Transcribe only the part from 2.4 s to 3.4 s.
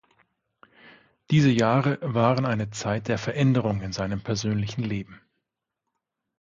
eine Zeit der